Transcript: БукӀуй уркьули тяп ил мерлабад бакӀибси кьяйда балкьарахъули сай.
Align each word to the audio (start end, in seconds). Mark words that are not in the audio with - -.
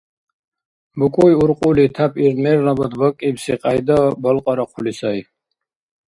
БукӀуй 0.97 1.33
уркьули 1.41 1.85
тяп 1.95 2.13
ил 2.25 2.33
мерлабад 2.43 2.93
бакӀибси 2.99 3.53
кьяйда 3.61 3.97
балкьарахъули 4.23 4.93
сай. 4.99 5.19